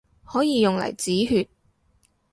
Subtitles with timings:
[0.25, 1.47] 可以用嚟止血